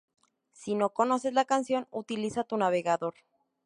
[0.51, 3.13] Si no conoces la canción, utiliza tu navegador.